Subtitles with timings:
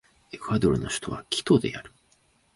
[0.31, 1.91] エクアドルの首都はキトである